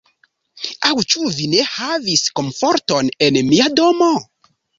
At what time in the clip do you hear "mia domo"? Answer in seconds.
3.53-4.11